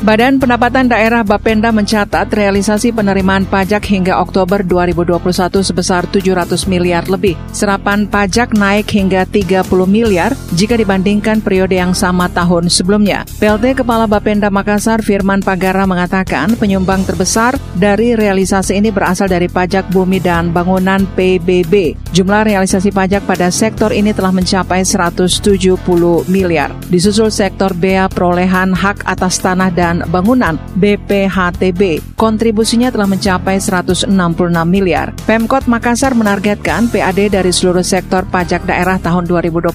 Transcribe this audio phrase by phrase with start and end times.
[0.00, 5.20] Badan Pendapatan Daerah Bapenda mencatat realisasi penerimaan pajak hingga Oktober 2021
[5.60, 7.36] sebesar 700 miliar lebih.
[7.52, 13.28] Serapan pajak naik hingga 30 miliar jika dibandingkan periode yang sama tahun sebelumnya.
[13.44, 19.92] PLT Kepala Bapenda Makassar Firman Pagara mengatakan penyumbang terbesar dari realisasi ini berasal dari pajak
[19.92, 22.00] bumi dan bangunan PBB.
[22.16, 25.76] Jumlah realisasi pajak pada sektor ini telah mencapai 170
[26.24, 26.72] miliar.
[26.88, 32.14] Disusul sektor bea perolehan hak atas tanah dan dan Bangunan BPHTB.
[32.14, 34.06] Kontribusinya telah mencapai 166
[34.70, 35.10] miliar.
[35.26, 39.74] Pemkot Makassar menargetkan PAD dari seluruh sektor pajak daerah tahun 2021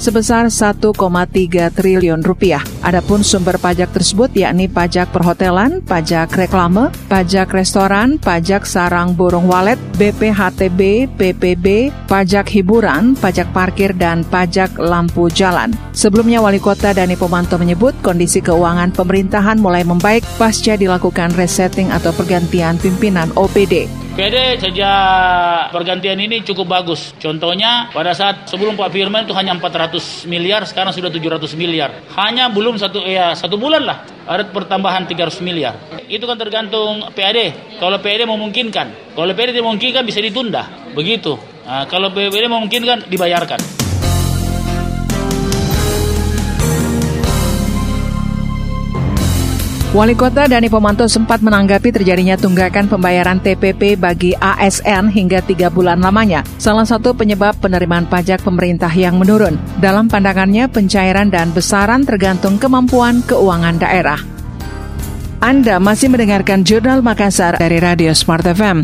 [0.00, 2.64] sebesar 1,3 triliun rupiah.
[2.80, 9.76] Adapun sumber pajak tersebut yakni pajak perhotelan, pajak reklame, pajak restoran, pajak sarang burung walet,
[10.00, 15.74] BPHTB, PPB, pajak hiburan, pajak parkir, dan pajak lampu jalan.
[15.90, 21.90] Sebelumnya Wali Kota Dani Pomanto menyebut kondisi keuangan pemerintah pemerintahan mulai membaik pasca dilakukan resetting
[21.90, 23.90] atau pergantian pimpinan OPD.
[24.14, 27.10] PD sejak pergantian ini cukup bagus.
[27.18, 31.90] Contohnya pada saat sebelum Pak Firman itu hanya 400 miliar, sekarang sudah 700 miliar.
[32.14, 35.74] Hanya belum satu ya satu bulan lah ada pertambahan 300 miliar.
[36.06, 37.74] Itu kan tergantung PAD.
[37.82, 40.62] Kalau PAD memungkinkan, kalau PAD tidak memungkinkan bisa ditunda.
[40.94, 41.34] Begitu.
[41.66, 43.83] Nah, kalau PAD memungkinkan dibayarkan.
[49.94, 56.02] Wali Kota Dani Pomanto sempat menanggapi terjadinya tunggakan pembayaran TPP bagi ASN hingga tiga bulan
[56.02, 56.42] lamanya.
[56.58, 59.54] Salah satu penyebab penerimaan pajak pemerintah yang menurun.
[59.78, 64.18] Dalam pandangannya, pencairan dan besaran tergantung kemampuan keuangan daerah.
[65.38, 68.82] Anda masih mendengarkan Jurnal Makassar dari Radio Smart FM.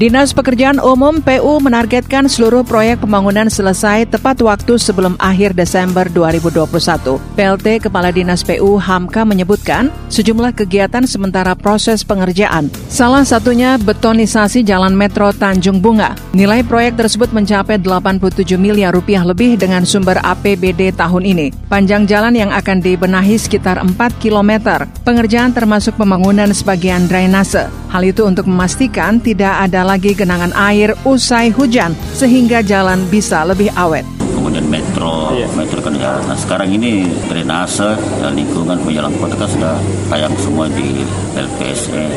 [0.00, 7.20] Dinas Pekerjaan Umum PU menargetkan seluruh proyek pembangunan selesai tepat waktu sebelum akhir Desember 2021.
[7.36, 12.72] PLT Kepala Dinas PU Hamka menyebutkan sejumlah kegiatan sementara proses pengerjaan.
[12.88, 16.16] Salah satunya betonisasi Jalan Metro Tanjung Bunga.
[16.32, 21.52] Nilai proyek tersebut mencapai 87 miliar rupiah lebih dengan sumber APBD tahun ini.
[21.68, 24.80] Panjang jalan yang akan dibenahi sekitar 4 km.
[25.04, 27.68] Pengerjaan termasuk pembangunan sebagian drainase.
[27.92, 33.74] Hal itu untuk memastikan tidak ada lagi genangan air usai hujan sehingga jalan bisa lebih
[33.74, 34.06] awet
[34.50, 35.46] kemudian metro, iya.
[35.52, 36.16] metro kan ya.
[36.24, 39.74] Nah sekarang ini drainase dan lingkungan penjalan kota kan sudah
[40.10, 41.06] tayang semua di
[41.38, 42.08] LPSE.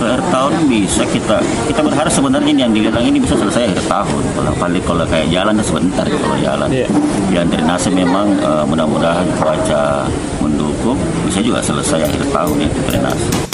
[0.00, 4.22] Per tahun bisa kita kita berharap sebenarnya ini yang dilelang ini bisa selesai akhir tahun.
[4.38, 6.68] Kalau paling kalau kayak jalan sebentar kalau jalan.
[6.72, 6.88] Iya.
[7.34, 10.08] Yang drainase memang uh, mudah-mudahan cuaca
[10.40, 10.96] mendukung
[11.28, 13.45] bisa juga selesai akhir tahun itu drainase.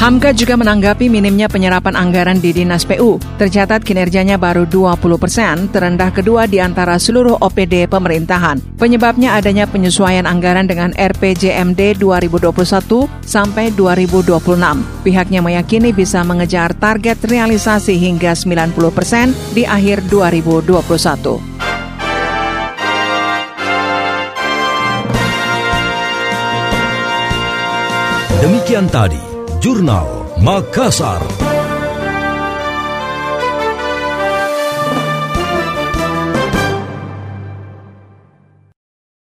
[0.00, 3.20] Hamka juga menanggapi minimnya penyerapan anggaran di Dinas PU.
[3.36, 8.80] Tercatat kinerjanya baru 20 persen, terendah kedua di antara seluruh OPD pemerintahan.
[8.80, 12.48] Penyebabnya adanya penyesuaian anggaran dengan RPJMD 2021
[13.20, 15.04] sampai 2026.
[15.04, 20.80] Pihaknya meyakini bisa mengejar target realisasi hingga 90 persen di akhir 2021.
[28.40, 29.29] Demikian tadi
[29.60, 30.08] Jurnal
[30.40, 31.49] Makassar.